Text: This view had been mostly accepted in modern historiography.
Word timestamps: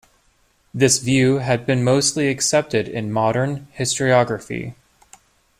This 0.73 0.97
view 0.97 1.35
had 1.37 1.67
been 1.67 1.83
mostly 1.83 2.27
accepted 2.29 2.87
in 2.87 3.11
modern 3.11 3.67
historiography. 3.77 4.73